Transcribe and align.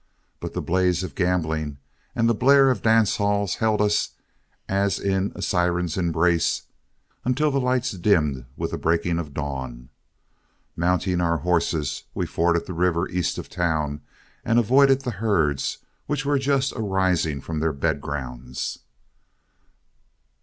But 0.39 0.53
the 0.55 0.63
blaze 0.63 1.03
of 1.03 1.13
gambling 1.13 1.77
and 2.15 2.27
the 2.27 2.33
blare 2.33 2.71
of 2.71 2.81
dance 2.81 3.17
halls 3.17 3.57
held 3.57 3.83
us 3.83 4.13
as 4.67 4.99
in 4.99 5.31
a 5.35 5.43
siren's 5.43 5.95
embrace 5.95 6.63
until 7.23 7.51
the 7.51 7.59
lights 7.61 7.91
dimmed 7.91 8.47
with 8.57 8.71
the 8.71 8.79
breaking 8.79 9.19
of 9.19 9.35
dawn. 9.35 9.89
Mounting 10.75 11.21
our 11.21 11.37
horses, 11.37 12.05
we 12.15 12.25
forded 12.25 12.65
the 12.65 12.73
river 12.73 13.07
east 13.09 13.37
of 13.37 13.47
town 13.47 14.01
and 14.43 14.57
avoided 14.57 15.01
the 15.01 15.11
herds, 15.21 15.77
which 16.07 16.25
were 16.25 16.39
just 16.39 16.73
arising 16.75 17.39
from 17.39 17.59
their 17.59 17.71
bed 17.71 18.01
grounds. 18.01 18.79